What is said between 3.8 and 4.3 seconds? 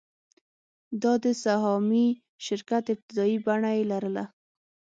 لرله.